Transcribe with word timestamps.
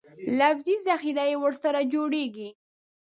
لفظي 0.39 0.75
ذخیره 0.87 1.23
یې 1.31 1.35
ورسره 1.43 1.79
جوړېږي. 1.93 2.49